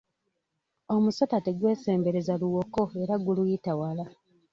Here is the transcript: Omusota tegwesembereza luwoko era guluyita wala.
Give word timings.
Omusota 0.95 1.37
tegwesembereza 1.45 2.33
luwoko 2.41 2.83
era 3.01 3.13
guluyita 3.25 3.71
wala. 3.79 4.05